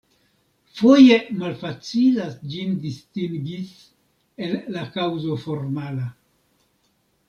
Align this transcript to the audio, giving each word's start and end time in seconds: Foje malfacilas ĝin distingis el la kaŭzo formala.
Foje 0.77 1.17
malfacilas 1.41 2.33
ĝin 2.55 2.75
distingis 2.87 3.77
el 4.49 4.59
la 4.77 4.91
kaŭzo 4.99 5.43
formala. 5.49 6.13